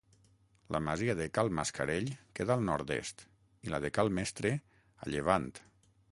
[0.75, 2.07] La masia de Cal Mascarell
[2.39, 3.21] queda al nord-est,
[3.67, 4.53] i la de Cal Mestre,
[5.05, 5.47] a llevant.